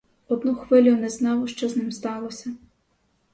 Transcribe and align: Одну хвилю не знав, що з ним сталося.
Одну 0.27 0.55
хвилю 0.55 0.95
не 0.95 1.09
знав, 1.09 1.49
що 1.49 1.69
з 1.69 1.75
ним 1.77 1.91
сталося. 1.91 2.53